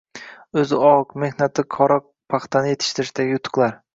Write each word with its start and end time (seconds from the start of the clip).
O‘zi 0.61 0.79
oq, 0.91 1.11
mehnati 1.25 1.65
qora 1.77 1.99
paxtani 2.35 2.71
yetishtirishdagi 2.75 3.37
yutuqlar 3.37 3.77